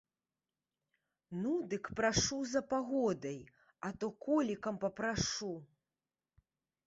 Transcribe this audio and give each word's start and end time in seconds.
Ну, 1.41 1.51
дык 1.73 1.89
прашу 1.99 2.39
за 2.53 2.61
пагодай, 2.71 3.37
а 3.89 3.91
то 4.03 4.11
колікам 4.29 4.75
папрашу. 4.87 5.51